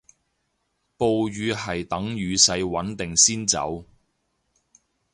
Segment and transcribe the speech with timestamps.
[0.97, 3.85] 暴雨係等雨勢穩定先走